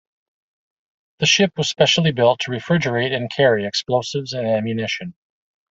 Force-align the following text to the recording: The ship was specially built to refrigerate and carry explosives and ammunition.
The 1.19 1.27
ship 1.27 1.51
was 1.57 1.69
specially 1.69 2.11
built 2.11 2.39
to 2.39 2.49
refrigerate 2.51 3.15
and 3.15 3.29
carry 3.29 3.67
explosives 3.67 4.33
and 4.33 4.47
ammunition. 4.47 5.13